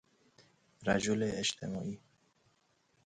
رجل 0.87 1.23
اجتماعی 1.23 1.99